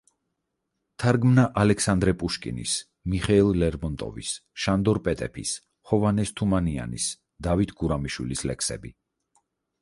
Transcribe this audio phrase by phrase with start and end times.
[1.01, 2.73] თარგმნა ალექსანდრე პუშკინის,
[3.13, 4.31] მიხეილ ლერმონტოვის,
[4.63, 5.53] შანდორ პეტეფის,
[5.93, 7.11] ჰოვანეს თუმანიანის,
[7.49, 8.95] დავით გურამიშვილის ლექსები.